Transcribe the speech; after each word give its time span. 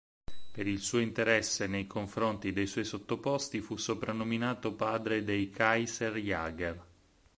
Per 0.51 0.65
il 0.67 0.79
suo 0.79 0.97
interesse 0.97 1.67
nei 1.67 1.85
confronti 1.85 2.51
dei 2.53 2.65
suoi 2.65 2.85
sottoposti 2.85 3.61
fu 3.61 3.77
soprannominato 3.77 4.73
"padre 4.73 5.23
dei 5.23 5.51
Kaiserjäger". 5.51 6.85